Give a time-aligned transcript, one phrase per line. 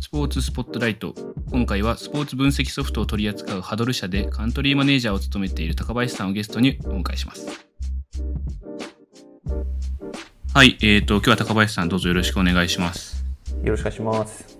[0.00, 1.14] スポーツスポットライト。
[1.50, 7.66] 今回はスポーツ分析ソフトを取り扱うハドル社でカントリーマネージャーを務めている高林さんをゲストにお迎えします。
[10.54, 13.24] はいえーと今日は高林さんどうぞよろしくお願いします。
[13.64, 14.58] よろしくお願いします。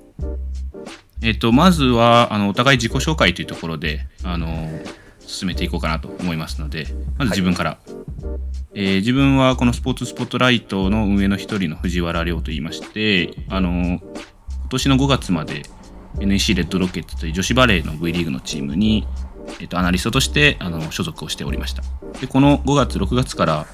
[1.22, 4.68] えっ、とまずはあのお互い自己紹介というところであの
[5.20, 6.86] 進めていこうかなと思いますので
[7.16, 7.79] まず自分から、
[8.75, 14.00] えー自分はこのスポーツスポットライトの運営の一人の藤原亮と言いましてあの今
[14.68, 15.62] 年の5月まで
[16.21, 19.07] NEC レッドロケッツという女子バレーの V リーグのチームに、
[19.61, 21.82] えっとアナリストとしてあの所属をしておりました。
[22.21, 23.67] でこの5月6月から、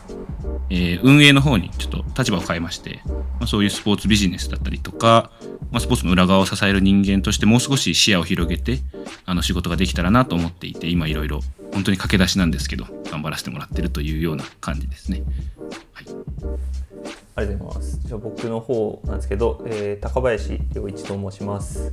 [0.71, 5.31] えー運営の方にちょっと立場を変えまして、まあ、そういうスポーツビジネスだったりとか、
[5.71, 8.79] まあ、スポーツの裏側を支える人間としてもう少し視野を広げて
[9.27, 11.41] あの仕事ができたらなと思っていて今いろいろ
[11.73, 15.23] 本当に駆け出しなんですけど頑張らせてもらってるというような感じですね。
[15.93, 16.07] はい、
[17.37, 18.01] ありがとうございます。
[18.05, 21.93] じゃあ僕の方なんですけど、えー高林良一と申します。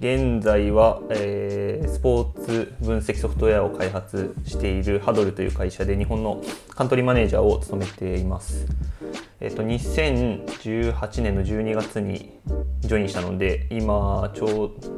[0.00, 8.66] 現在は、えースポーツ分析ソフトウェアを開発しているハドルという会社で日本のカントリーマネージャーを務めています。
[9.40, 12.32] えっと、2018年の12月に
[12.80, 14.93] ジョインしたので今ちょう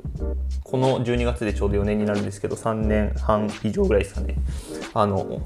[0.62, 4.36] この12月でちょうど4年になるんですけど3年半以上ぐらいですかね。
[4.94, 5.40] あの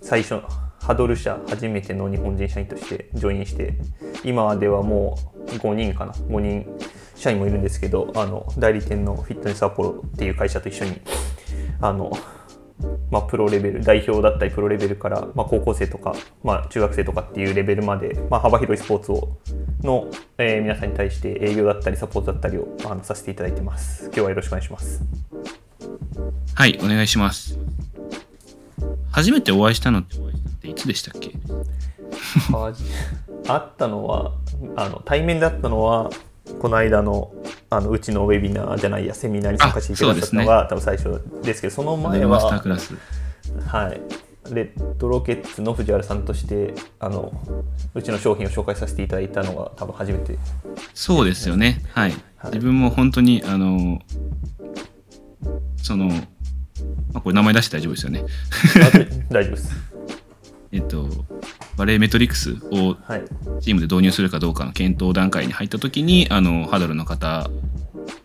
[0.00, 0.40] 最初
[0.80, 3.74] ハドル社初めての日本人社員としてジョインして
[4.24, 6.12] 今ではもう5人かな。
[6.12, 6.66] 5人
[7.14, 11.00] 社員もいるんですけどあの代理店のフィットネスアポロっていう会社と一緒に
[11.80, 12.12] あの
[13.10, 19.38] まあ、プロレベル代表だったりプロレベルから、まあ、高校生とか、まあ、中学生とかっていうレベルまで、まあ、幅広いスポーツを
[19.86, 24.04] の、えー皆さんに対して営業だったりサポートだったりをあのさせていただいてます。
[24.06, 25.02] 今日はよろしくお願いします。
[26.54, 27.58] はい、お願いします。
[29.10, 30.04] 初めてお会いしたのっ
[30.60, 31.32] ていつでしたっけ？
[32.52, 32.84] はじ
[33.46, 34.32] 会ったのは
[34.76, 36.10] あの対面だったのは
[36.60, 37.32] この間の
[37.70, 42.94] あのうちのウェビナーじゃないやセミナーに参加していただいたのが、多分最初ですけどその前マスターはクラス。
[43.66, 44.00] はい、
[44.54, 47.32] レッドロケッツの藤原さんとしてあの
[47.94, 50.38] うちの商品を紹介させていただいたのが多分初めて
[50.94, 51.82] そうですよね。
[51.92, 52.10] はい。
[52.10, 52.20] はい
[52.52, 54.00] 自分も本当に、あの、
[55.82, 56.14] その、ま
[57.14, 58.24] あ、これ名前出して大丈夫ですよね。
[58.76, 59.72] あ大丈夫です
[60.72, 61.08] えっと、
[61.76, 63.24] バレーメトリクスをはい
[63.60, 67.48] チームで導入するかどうかの検討段階に入った時に、あの、ハドルの方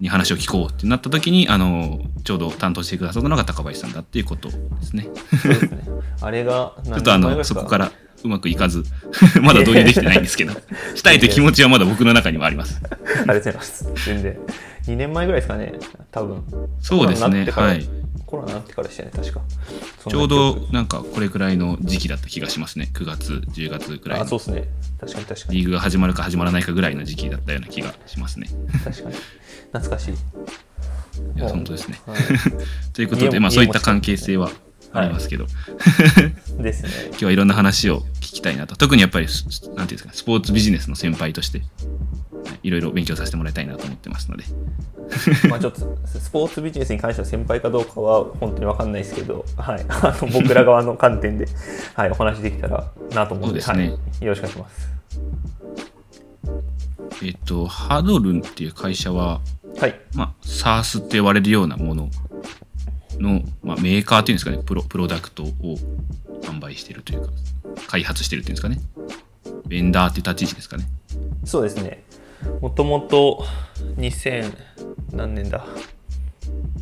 [0.02, 5.08] に話を聞こうってなった時に、あの、ちょうど担当してくださったのが高林さんだっていうことですね。
[5.42, 5.84] そうですね。
[6.22, 7.92] あれがちょっとあの、そこからら
[8.24, 8.84] うまくいかず、
[9.42, 10.54] まだ導入できてないんですけど、
[10.96, 12.82] したいという気持ちはまだ僕の中にもあります。
[12.84, 13.88] ありがとうございます。
[14.06, 14.38] 全然。
[14.88, 15.74] 2年前ぐらいですかね。
[16.12, 16.44] 多分。
[16.82, 17.46] そうですね。
[17.52, 17.88] はい。
[18.26, 19.42] コロナになってからでしたよね確か。
[20.10, 22.90] ちょうどなんかこれくらいの時期だった気がしますね。
[22.94, 24.26] 9月、10月くらいの。
[24.26, 24.68] あそうですね。
[25.00, 25.58] 確かに確かに。
[25.58, 28.48] リーグが始まるか始まらないかぐらいの時期だったような気がしますね。
[28.84, 29.16] 確かに
[29.72, 30.14] 懐かしい。
[31.36, 32.00] いや、本当ですね。
[32.06, 32.20] はい。
[32.94, 34.52] ということで、まあそういった関係性は
[34.94, 35.46] ありますけど、
[36.60, 36.90] ですね。
[37.10, 38.76] 今日はいろんな話を聞きたいなと。
[38.76, 41.62] 特にやっぱり、すなんていうんですか、スポーツビジネスの先輩として、
[42.64, 44.44] いろいろ勉強させてもらいたいなと思ってますので。
[45.50, 51.48] まあちょっとスポーツビジネスに関しては先輩かどうかは本当に分かんないですけど、はい、あの僕ら側の観点で、
[51.94, 53.78] はい、お話できたらなと思うのでですね。
[53.78, 55.02] はい、よろしくお願いします。
[57.24, 59.42] えっと、ハドルンっていう会社は、
[59.82, 62.08] はい、まあ、SARS って呼ばれるようなもの
[63.18, 65.48] の、まあ、メーカーっていうんですかね、プロプロダクトを
[66.44, 67.32] 販売しているというか、
[67.88, 68.80] 開発してるっていうんですかね。
[69.66, 70.86] ベンダーっていう立ち位置ですかね。
[71.46, 72.04] そうですね。
[72.62, 73.44] もともと
[73.98, 74.56] 2000
[75.14, 75.66] 何年だ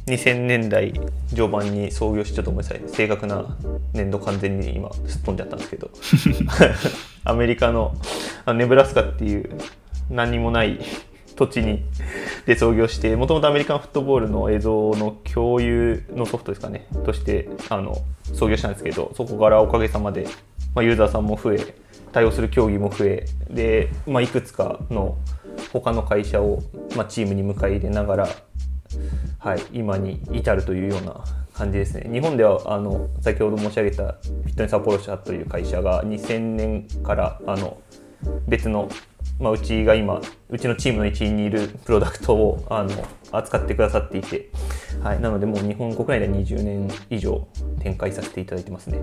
[0.07, 0.91] ？2000年代
[1.29, 3.57] 序盤に創業してちょっとごめんなさい正確な
[3.93, 5.89] 年度完全に今すっ飛んじゃったんですけど
[7.23, 7.95] アメリカの
[8.53, 9.49] ネブラスカっていう
[10.09, 10.79] 何にもない
[11.35, 11.83] 土地に
[12.49, 20.25] で創業してもともとアメリカンフットボールの映像の共有のソフトですかねとしてあの創業したんですけどそこからおかげさまで、
[20.73, 21.75] まあ、ユーザーさんも増え
[22.11, 25.15] 対応する競技も増えで、まあ、いくつかの
[25.71, 26.63] 他の会社を、
[26.95, 28.27] まあ、チームに迎え入れながら、
[29.37, 31.23] はい、今に至るというような
[31.53, 32.09] 感じですね。
[32.11, 37.77] 日本ではあの先ほど申し上げたフィットネスアポロ社という会社が2000年からあの
[38.47, 38.89] 別の、
[39.39, 42.89] まあ、うちが今うちのチームの一員にいるプロダクトをあの
[43.31, 44.49] 扱ってくださっていて、
[45.01, 47.47] はい、なのでもう日本国内では20年以上
[47.79, 48.99] 展開させていただいてますね。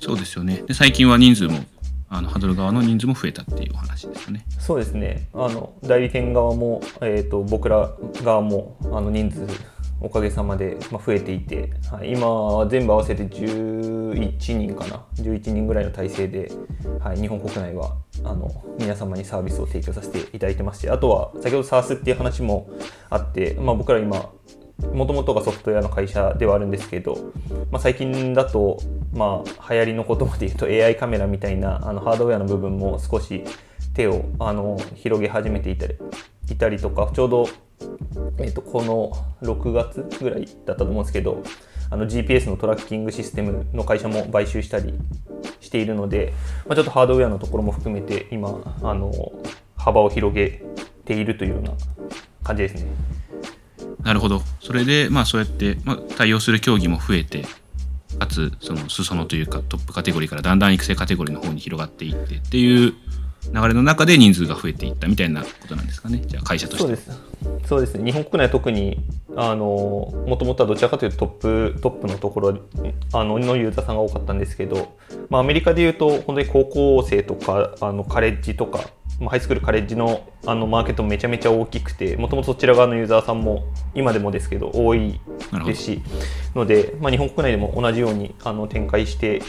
[0.00, 0.62] そうですよね。
[0.66, 1.60] で、最近は人数も、
[2.08, 4.44] あのハドル側の人数も増えたっていうお話ですよね。
[4.58, 7.92] そうですねあの代理店側も、えー、と僕ら
[8.22, 9.46] 側もあの人数
[10.00, 16.52] おかげさまで、まあ、増えていて、はい、今は全部合わせて11人かな11人ぐらいの体制で、
[17.00, 22.70] はい、日本国内はあの皆様にサービスを提供させていただいてましてあとは先ほど SARS っていう話も
[23.10, 24.30] あって、まあ、僕ら今
[24.92, 27.32] もともとがソフトウェアの会社ではあるんですけど、
[27.70, 28.78] まあ、最近だと、
[29.12, 33.44] まあ、流行りの言葉で言うと AI カメラみたいなあのハードウェアの部分も少し
[33.94, 35.96] 手をあの広げ始めていたり
[36.50, 37.48] いたりとかちょうど、
[38.38, 39.12] えーと、この
[39.42, 41.42] 6月ぐらいだったと思うんですけど
[41.90, 44.94] あの GPS のトラッキングシステムの会社も買収したり
[45.76, 46.32] ているので、
[46.66, 48.48] まあ、ちょっとハードウェアのところも含めて今
[48.82, 49.12] あの
[49.76, 50.62] 幅を広げ
[51.04, 51.72] ているというような
[52.42, 52.86] 感じですね。
[54.02, 54.40] なるほど。
[54.60, 57.44] それで、まあそうやって、まあ、対応する競技も増えて、
[58.18, 62.94] かつ、その裾野というかトップカテゴリーからだんだん育成カテゴリーの方に広がっていってっていう
[63.52, 67.10] 流れの中で人数が増えていったみたいなことなんですかね、じゃあ会社としてそうです
[67.66, 68.98] そうですね、日本国内は特に
[69.36, 69.64] あの
[70.26, 71.28] もともとはどちらかというとトッ
[71.74, 72.58] プトップのところ
[73.12, 74.96] あののユーザーさんが多かったんですけど、
[75.28, 78.80] まあ、アメリカでいうと本当に高校生とかあのカレッジとか、
[79.20, 83.64] まあ、ハイスクールカレッジのあのマーケットもめちゃめちゃ大きくてもともとそちら側のユーザーさんも
[83.94, 85.20] 今でもですけど多い
[85.64, 86.02] ですし
[86.54, 89.42] ので、まあ、日本国内でも同じようにあの展開して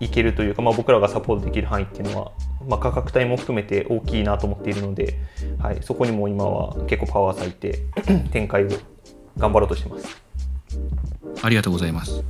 [0.00, 2.32] いけるというか、まあ、僕らがサポートできる範囲っていうのは、
[2.68, 5.18] まあ、価格帯も含めて大きいなと思っているので、
[5.58, 7.80] はい、そこにも今は結構パワー割いて
[8.32, 8.68] 展開を
[9.38, 10.24] 頑張ろうとしてます。
[11.42, 12.24] ありがとうございます。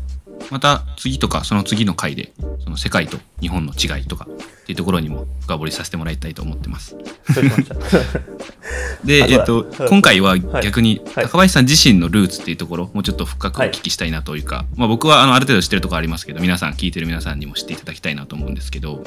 [0.51, 2.33] また次とかその次の回で
[2.63, 6.97] その世界と日本の違いとかっていうところにも深掘りさせてもらいたいと思ってます。
[9.05, 19.05] で、えっと、今回は逆に高林さん自身のルーツっていうところもうちょっと深くお聞きしたいなというか、はい、まあ、僕はあのある程度知ってるところありますけど皆さん聞いてる皆さんにも知っていただきたいなと思うんですけど。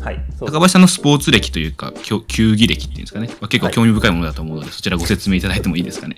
[0.00, 1.92] はい、高林さんのスポーツ歴というか
[2.28, 6.16] 球技歴っていうんですかね、まあ、結構興味深いものだと思うので、はい、そちらご説明いただいてもいいですかね。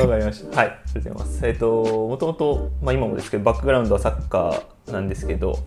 [0.00, 0.56] わかりました。
[0.60, 1.46] はい、ありがとうございます。
[1.46, 5.58] えっ、ー、ともともと、まあ、今もですけどバックグラウンドはサッカーなんですけど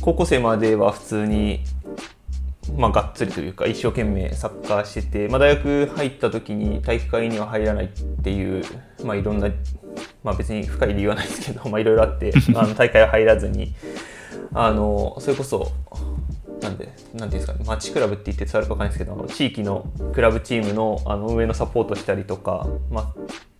[0.00, 1.60] 高校生までは普通に
[2.76, 7.88] まあ、がっつりというか一生懸命サッカーしてて、まあ、大学入った時に体育会には入らないっ
[8.22, 8.64] ていう、
[9.04, 9.48] まあ、いろんな、
[10.22, 13.74] まあ、別に深い理由はないですけど、まあ、いろいろあって あの大会は入らずに
[14.52, 15.72] あのそれこそ
[16.60, 23.14] なんで、なんていうんですかね、町クラブって言って伝わるかわかんないですけど、地域のクラブチームのあの運営のサポートしたりとか、ま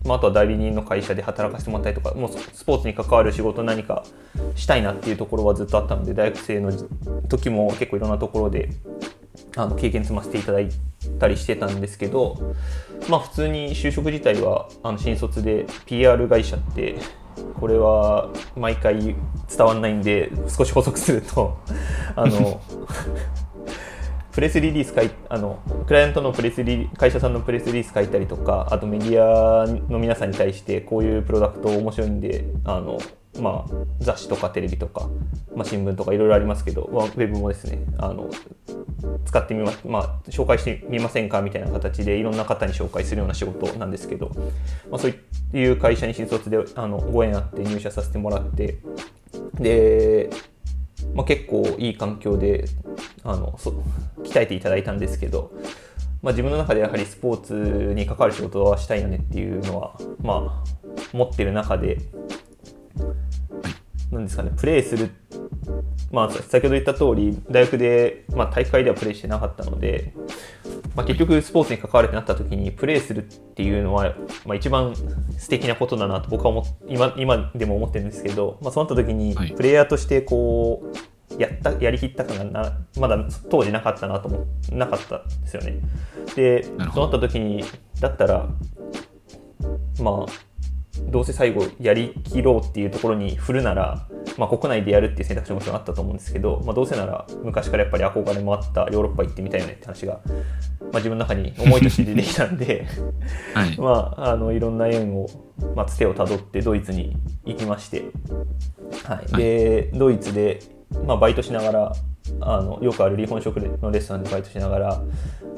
[0.05, 4.03] まあ、あとは代理人の会社で働かせてもらったりとか、もうスポーツに関わる仕事何か
[4.55, 6.71] したいなっていうところはずっとあったので、大学生の
[7.27, 8.69] 時も結構いろんなところで
[9.55, 10.69] あの経験積ませていただい
[11.19, 12.55] たりしてたんですけど、
[13.09, 16.95] まあ、普通に就職自体はあの新卒で PR 会社って
[17.59, 19.15] これは毎回
[19.49, 21.57] 伝わんないんで少し補足すると
[22.15, 22.61] あの
[24.31, 32.99] プレスリリース書いあのクライアントのプレスリ会社さんのプレスリリース書いたりとかあとメディアの皆さんに対してこういうプロダクト面白いんであの
[33.39, 35.07] まあ、雑誌とかテレビとか、
[35.55, 38.29] まあ、新聞とかいろいろありますけど、まあ、ウェブもですねあの
[39.25, 44.31] 使ってみま、まあ、紹介してみませんかみたいな形でいろんな方に紹介するような仕事なんですけど、
[44.89, 45.15] まあ、そう
[45.53, 48.79] いう会社に新卒であのご縁あって入社させてもらって
[49.55, 50.29] で、
[51.13, 52.65] まあ、結構いい環境で
[53.23, 53.71] あのそ
[54.23, 55.51] 鍛えていただいたんですけど、
[56.21, 61.99] まあ、自分の中でやはりスポーツに関わる仕事はしたいよねっていうのは、まあ、持ってる中で
[64.11, 65.11] なんですかね、プレーする、
[66.11, 70.13] まあ、先ほど言った通り、大学で、まあ、大会ではプレーしてなかったので、
[70.95, 74.95] まあ、結局スポーツに関わるってなった時に、プレーするっていうのは、まあ、一番
[75.37, 80.97] 素敵なことだなと僕は思今今でも思ってるんですけど、まあ、そうなった時に、プレイヤーとしてこう、
[81.37, 83.17] やったやりきった感がなまだ
[83.49, 85.79] 当時なかったなと思なかったんですよね。
[86.35, 87.63] でそうなった時に
[87.99, 88.49] だったら
[90.01, 90.48] まあ
[91.07, 102.85] どうせ最後やりきろうっていうところに振るなら、まあ、国内でやるっていう選択肢ももちろんあったと思うんですけど、まあ、どうせなら昔からやっぱり憧れもあったヨーロッパ行ってみたいよねって話が、まあ、自分の中に思いとして出てきたんで
[103.53, 105.27] はい、 まあ、あのいろんな縁を、
[105.75, 108.05] まあ、つてをたどってドイツに行きまして、
[109.05, 110.59] はい、で、ドイツで、
[111.05, 111.93] まあ、バイトしながら
[112.41, 115.01] あのよくある日本食のレストランでバイトしながら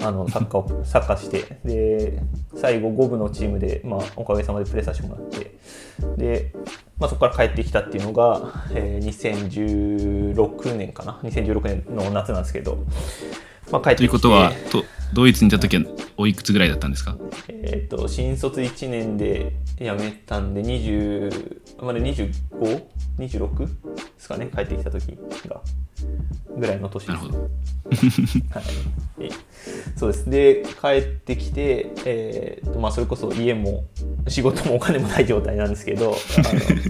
[0.01, 2.21] あのサッカーをサッカーしてで
[2.55, 5.57] 最後5部のチームで、まあ、おかげさまでプレーさせてもらって
[6.17, 6.53] で、
[6.99, 12.83] まあ、そこから帰ってきたっていうのが、えー、2016年かな？2016年の夏なんですけど、
[13.71, 15.83] まあ、帰ってきてということはとドイツにいた時は
[16.17, 17.17] おいくつぐらいだったんですか？
[17.49, 23.65] えっ、と新卒1年で辞めたんで20まだ 25?26?
[23.65, 23.71] で
[24.17, 25.61] すかね帰ってきた時が
[26.57, 27.15] ぐらいの年です。
[27.15, 27.39] なるほど。
[28.51, 28.61] は
[29.25, 29.31] い、
[29.95, 30.29] そうです。
[30.29, 33.85] で、帰ってきて、えーとまあ、それこそ家も
[34.27, 36.15] 仕事もお金もない状態なんですけど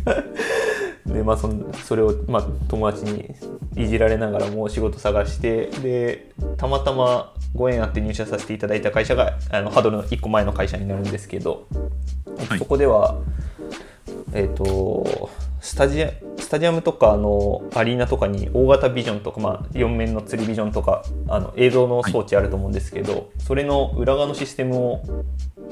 [1.06, 3.34] で、まあ、そのそれを、まあ、友達に
[3.76, 11.68] いじられながらも仕事探してでたまたまご縁あって入社させていただいた会社があのハードルの1個前の会社になるんですけど、
[12.50, 12.60] はい。
[12.60, 13.20] そこでは
[14.34, 15.30] えっ、と
[15.60, 25.04] スタジアスタジアムとかのアリーナとかに大型ビジョンとか、まあ、4面の釣りビジョンとかあの映像の装置あると思うんですけど、それの裏側のシステムを、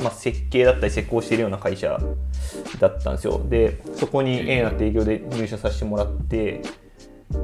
[0.02, 2.00] まあ、設計だったり施工しているような会社
[2.80, 3.42] だったんですよ。
[3.50, 6.62] でそこに縁あって営業で入社させてもらって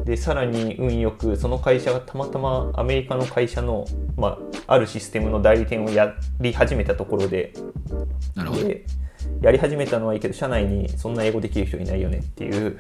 [0.05, 3.85] でさらに運よくその会社がたまたまアメリカの会社の、
[4.17, 7.53] まあ、あるシステムの代理店をやり始めたところで
[8.35, 8.63] なるほど。
[8.63, 8.85] で
[9.41, 12.79] やり始めたのはいいけど社内にそんな英語できる人いないよねっていう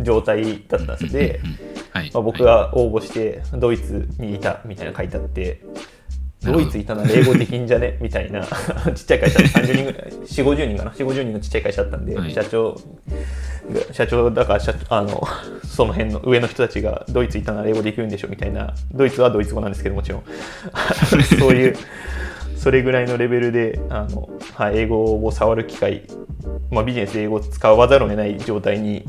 [0.00, 1.12] 状態だったんです。
[1.12, 2.10] で、うんはい。
[2.12, 5.62] まあ、僕はが応募してドイツにいたみたいなの書いてあって
[6.42, 7.98] ドイツいたなら英語できんじゃね？
[8.02, 12.32] みたいなちっちゃい会社30人ぐらい4 5 0人かな？4 5 0人のちっちゃい会社だったんで、はい。
[12.32, 12.80] 社長が
[13.92, 15.22] 社長だから社あの
[15.66, 20.22] その辺の上の人たちがドイツいたなら英語できるんでしょみたいなドイツはドイツ語なんですけどもちろん。
[21.38, 21.76] そういう
[22.56, 26.02] それぐらいのレベルであの、はい、英語を触る機会、
[26.70, 29.04] まあ、ビジネスで英語を使わざるを得ない状態に、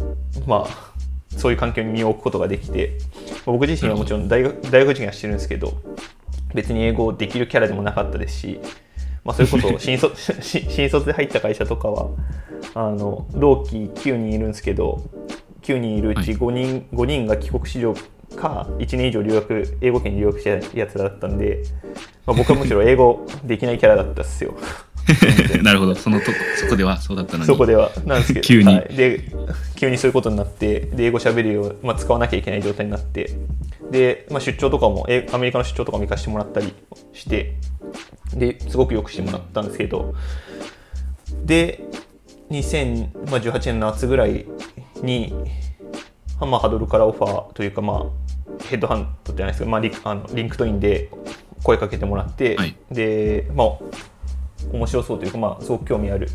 [0.48, 0.93] まあ、
[1.38, 2.98] そういう環境に身を置くことができて
[3.45, 5.74] 僕自身はもちろん大学大学受験はしてるんですけど
[6.55, 8.60] 別に英語できるキャラでもなかったですし、
[9.24, 12.10] まあ、それこそ 新卒し新卒で入った会社とかは
[12.75, 15.01] あの同期9人いるんですけど
[15.62, 17.96] 9人いるうちはい5人,、5人が帰国子女
[18.36, 21.63] か1年以上留学英語圏に留学したやつだったんで、
[22.25, 24.53] まあ、僕はむしろ 英語できないキャラだったっすよ。
[25.63, 25.96] なるほど。
[25.96, 27.46] そのとこ、そこではそうだったのに。
[27.46, 29.22] そこではなんですけど急にはいで
[29.75, 33.32] 急にそういうことになってで英語喋るよう、まあ、使わなきゃいけない状態になって
[33.92, 36.74] で、まあ、出張とかもえアメリカの出張とかも行かせてもらったり
[37.12, 37.56] して
[38.36, 40.13] ですごくよくしてもらったんですけど
[41.46, 41.84] で
[42.50, 44.46] 2018年の夏ぐらい
[45.02, 45.34] に、
[46.40, 51.10] まあ、 Hudl からオファーというか、まあ、ヘッドハントじゃないですけど、まあ、リあの LinkedIn で
[51.63, 53.68] 声かけてもらって、はいで、まあ、
[54.72, 56.30] 面白そうというか、まあ、すごく興味ある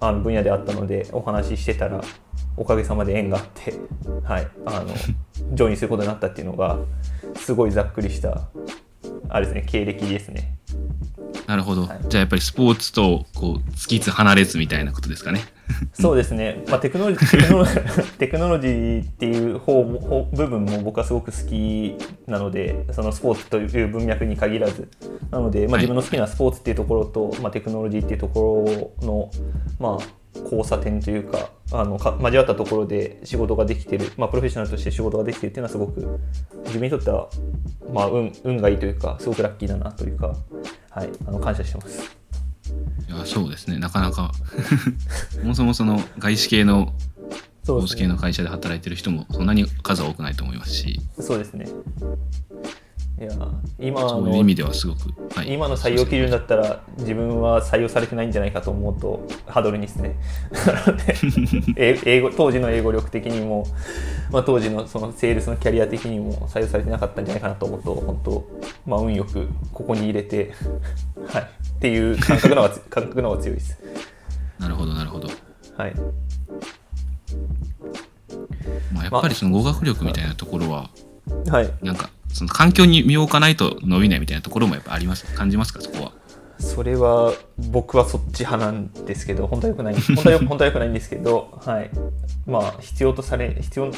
[0.00, 2.00] あの分野であったのでお話ししてたら
[2.56, 3.74] おかげさまで縁があって、
[4.24, 4.94] はい、あの
[5.54, 6.78] ジョインすることになったっていうのが
[7.36, 8.48] すごいざっくりした
[9.28, 10.59] あれですね経歴ですね。
[11.50, 11.84] なるほど。
[11.86, 12.00] はい。
[12.08, 15.40] じゃあやっぱりスポーツとこう突きつ離れずみたいなことですかね。
[15.94, 21.96] そうですね、まあ、テクノロジー テクノロジーっていう方も方部分も僕はすごく好き
[22.28, 24.88] なのでそのスポーツという文脈に限らず。
[25.32, 25.80] なので、まあ、はい。
[25.82, 29.30] 自分の好きなスポーツっていうところと、まあ、テクノロジーっていうところの、
[29.80, 36.20] まあ、交差点というかあのか交わったところで仕事ができてる、まあ、プロフェッショナルとして仕事ができてるっていうのはすごく
[36.66, 37.28] 自分にとっては、
[37.92, 40.34] まあ、運運がいいというかすごくラッキーだなというか、
[40.90, 42.16] はい、あの感謝してます。
[43.08, 43.78] いやそうですね。
[43.78, 44.32] なかなか
[45.30, 46.92] そ もそもその外資系の
[47.64, 51.66] 投資系の会社で働いてる人もそんなに数は多くないと思いますし、そうですね
[53.20, 53.30] いや
[53.78, 55.52] 今そういう意の味ではすごく、はい。
[55.52, 60.16] 今の採用基準だったら自分は採用されてないんじゃないかと思うとハードルに ですね
[60.66, 61.14] なので
[61.76, 63.66] 英英語当時の英語力的にも、
[64.30, 68.48] まあ、当時のそのセールスのキャリア的にも採用されてなかったんじゃないかなと思うと本当、
[68.86, 70.54] まあ、運よくここに入れて、
[71.28, 71.46] はい、っ
[71.78, 73.78] ていう感覚の方がつ 感覚の方が強いです。
[74.58, 75.28] なるほどなるほど。
[75.76, 75.94] はい、
[78.94, 80.88] まあ、やっぱりその語学力みたいなところは、
[81.50, 81.70] はい。
[81.82, 85.80] なんかその環境に身を置かないと伸びないみたいなところもやっぱあります感じますか？
[85.80, 86.12] そこは。
[86.58, 87.32] それは
[87.70, 91.90] 僕はそっち派なんですけど 本当はよくない本当はよ本当はよくないんですけど、はい、
[92.46, 93.90] まあ必要とされ必要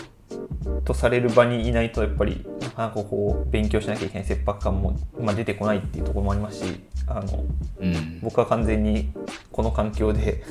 [0.85, 7.45] とされる場にいないとやっぱりなかなかこう勉強しなきゃいけない切迫感も、まあ、出てこないっていうところもありますしあの
[7.81, 8.21] うん。
[8.23, 9.13] 僕は完全に
[9.51, 10.43] この環境で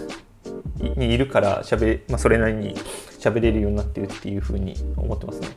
[0.79, 2.75] いにいるからしゃべ、まあ、それなりに
[3.19, 5.47] 喋れるようになってるっていうふうに思ってますね。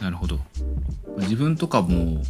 [0.00, 0.40] なるほど。
[1.18, 2.22] 自分とかも、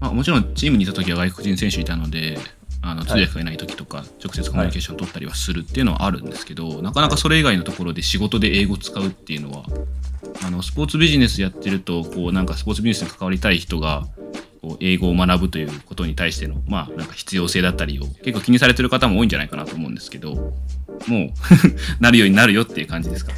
[0.00, 2.38] まあ、もちろんチームにいた時は外国人選手いたので、
[2.80, 9.64] あの通訳がいない時とか、直接コミュニケーション取ったりはするっていうのはあるんですけど、なかなかそれ以外のところで仕事で英語使うっていうのは、
[10.44, 14.06] あのスポーツビジネスやってると、こうなんかスポーツビジネスに関わりたい人が、
[14.62, 20.52] こう英語を学ぶということに対しての、まあ、なんか必要性だったりを結構気にされてる方も多いんじゃないかなと思うんですけど、も
[21.26, 21.30] う
[22.00, 23.32] なるようになるよっていう感じですか？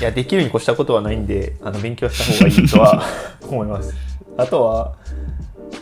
[0.00, 3.02] いやできるに越したことはないんであの勉強した方がいいとは
[3.42, 3.94] 思います。
[4.36, 4.96] あとは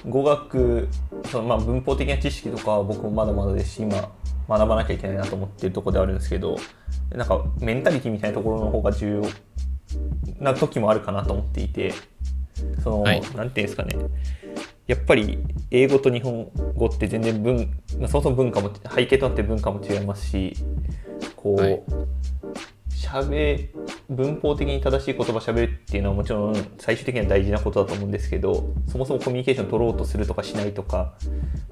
[0.09, 0.89] 語学
[1.31, 4.11] その、まあ、文法的な知識とかは僕もまだまだですし今
[4.49, 6.57] 学ばなきゃいけないなと思ってるところではあるんですけど
[7.11, 9.23] なんかメンタリティみたいなところの方が重要
[10.41, 11.93] な時もあるかなと思っていて
[12.83, 13.21] その、はい。
[13.35, 13.97] なんていうんですかね。
[14.87, 15.39] やっぱり
[15.71, 17.69] 英語と日本語って全然文、
[17.99, 20.55] まあ、そもそも文化も背景となって文化も違いますし
[21.35, 21.83] こう、はい
[22.97, 23.69] 喋
[24.09, 31.15] 文法的に正しい言葉喋るっていうのはもちろん最終的には大事なことだと思うんですけどそもそもコミュニケーション取ろうとするとかしないとか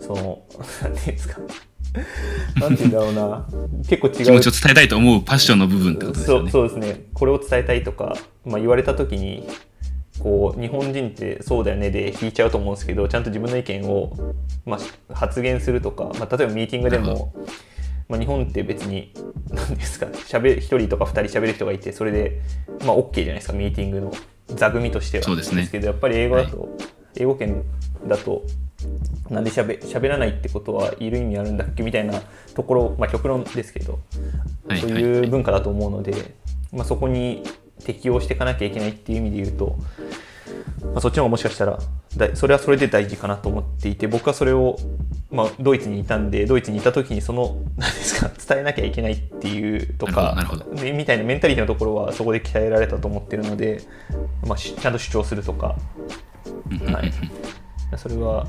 [0.00, 0.42] その
[0.82, 1.40] 何ていうんですか。
[2.58, 3.46] なんて言うんだろうな。
[3.88, 4.14] 結構違う。
[4.24, 6.50] 気持ちを伝えたいと思うパッションの部分ってことですよね。
[6.50, 7.04] そうそうですね。
[7.14, 9.46] これを伝えたいとか、まあ、言われた時に
[10.18, 14.12] こう日本人ってそうだよねで引いちゃうと思うんですけどちゃんと自分の意見を、
[14.64, 14.78] ま
[15.10, 17.34] あ、発言するとか、まあ、例えばミーティングでも、
[18.08, 19.12] まあ、日本って別に
[19.50, 22.40] 何ですかしゃべ1人とか2人喋る人がいてそれで、
[22.84, 24.12] まあ、OK じゃないですかミーティングの
[24.48, 25.24] 座組としては。
[25.24, 25.68] そうですね。
[25.70, 26.68] けどやっぱり英語だと、
[27.16, 27.62] 英語圏
[28.06, 28.42] だと
[29.30, 32.20] なんでしゃべ喋らないってことはいる意味あるんだっけみたいな
[32.54, 36.34] ところ、まあ、極論ですけどそうはいはいはいいう文化だと思うので、
[36.72, 37.42] まあ、そこに
[37.84, 39.78] 適応していかなきゃいけないっていう意味で言うと、
[40.82, 41.78] まあ、そっちの方がもしかしたらだ
[42.34, 44.76] それはそれで大事かなと思っていて僕はそれを、
[45.30, 50.36] まあ、ドイツにいたんでドイツにいた時にその 何ですか伝えなきゃいけないっていうとか
[50.74, 53.82] みたいなメンタリティのところはそこで鍛えられたと思ってるので、
[54.46, 55.76] まあ、しちゃんと主張するとか、
[56.86, 57.12] はい、
[57.96, 58.46] それは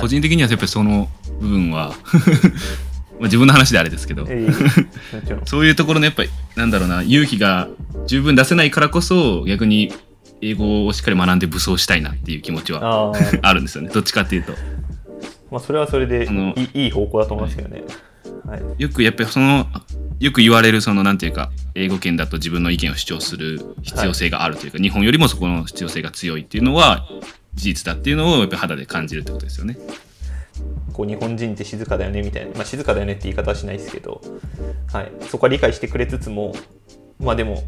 [0.00, 1.08] 個人的にはやっぱりその
[1.40, 1.92] 部分は
[3.18, 4.26] まあ自分の話であれですけど、
[5.46, 7.68] そういうところのやっぱりなんだろうな勇気が
[8.06, 9.92] 十分出せないからこそ逆に
[10.42, 13.90] 英語をしっかり学んで武装したいなっていう気持ちはあ るんですよね。
[13.90, 14.52] どっちかっていうと。
[15.50, 17.82] まあそれはそれでいいいい方向だと思いますけどね。
[18.46, 18.62] はい。
[18.76, 19.66] よくやっぱりその
[20.18, 27.06] よく言われるそのなんていうか英語圏だと自分の意見を主張する必要性があるというか、日本よりもそこの必要性が強いっていうのは
[27.54, 29.78] 事実だっていうのをやっぱり肌で感じるってことですよね。
[30.92, 34.20] こう日本人って静かだよねみたいな、まあ、静かだよねって言い方はしないですけど、
[34.92, 36.54] はい、そこは理解してくれつつも
[37.22, 37.62] まあでも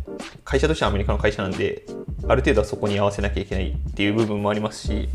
[0.44, 1.86] 会社としてはアメリカの会社なんで
[2.28, 5.08] ある程度はそこに合わせなきゃいけないっていう部分もありますし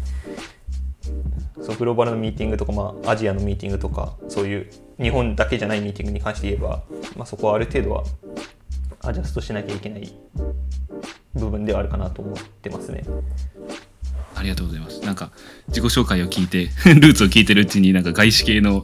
[1.62, 4.70] そのグローバルのミーティングとか、まあ、アジアのミーティングとかそういう
[5.00, 6.84] 日本だけじゃないミーティングに関して言えば、
[7.18, 8.04] まあ、そこはある程度は
[9.02, 10.14] アジャストしなきゃいけない
[11.36, 13.04] 部分ではあるかなと思ってますね。
[14.36, 15.02] ありがとうございます。
[15.02, 15.32] なんか
[15.68, 18.84] 自己紹介を聞いて ルーツを聞いてるうちになんか外資系の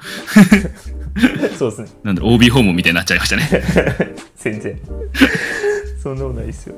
[1.58, 1.88] そうですね。
[2.04, 3.63] なんだろう OB 訪問みたいになっちゃいましたね。
[4.36, 4.80] 全然。
[6.01, 6.75] そんなことないですよ、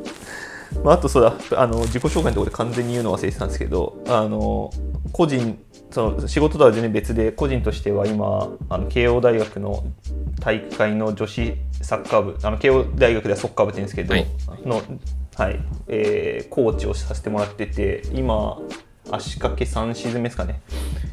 [0.86, 1.62] まあ、あとそうだ。
[1.62, 4.72] あの自己紹介のところで完全に言うの忘れてたんですけどあの
[5.12, 5.58] 個人
[5.92, 9.84] その仕事とは全然別で個人としては今あの慶応大学の
[10.40, 14.28] 大会の女子サッカー部あの慶応大学ではサッカー部って言うんですけど、はい。
[14.66, 14.82] の、
[15.36, 15.60] はい。
[15.88, 18.58] えーコーチをさせてもらってて今
[19.12, 20.62] 足掛け3シーズン目ですかね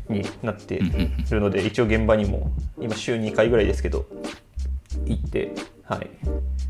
[0.09, 0.81] になって
[1.31, 4.07] るので一応現場にも今週2回ぐらいですけど
[5.07, 5.53] 行って、
[5.85, 6.11] はい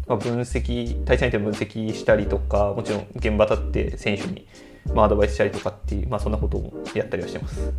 [0.06, 4.46] まあ、分析対戦相手の分析したりとかもちろん現場立って選手に、
[4.94, 7.72] まあ、アドバイスしたりとかっていう、まあ、そんなこともやったりはしてます。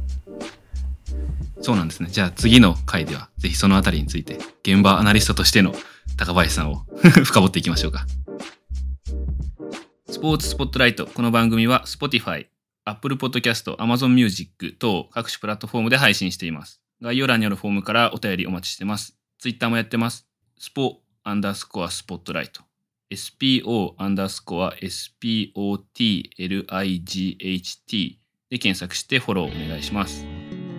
[1.61, 2.09] そうなんですね。
[2.11, 5.73] じゃあ次の回ではぜひそのあたりについて現場アナリストとしての
[6.17, 8.05] 高林さんを 深掘っていきましょうか。
[10.07, 11.07] スポーツスポットライト。
[11.07, 12.47] この番組は Spotify、
[12.85, 16.81] Apple Podcast、Amazon Music 等各種プラットフォームで配信しています。
[17.01, 19.17] 概要欄にあるフォームからお便りお待ちしてます。
[19.39, 20.27] Twitter もやってます。
[20.57, 22.61] スポアンダースコアスポットライト。
[23.11, 26.35] SPO アンダースコア SPOTLIGHT
[28.49, 30.25] で検索してフォローお願いします。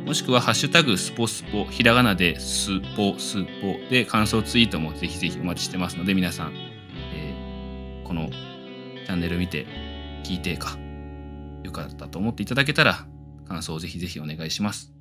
[0.05, 9.67] もしくは、ハッシュタグスポスポ、ひらがなでスポスポで感想ツイートもぜひぜひお待ちしてますので、皆さん、えーこのチャンネル見て、
[10.23, 10.79] 聞いてか、
[11.67, 13.07] よかったと思っていただけたら、
[13.47, 14.96] 感想をぜひぜひお願いします。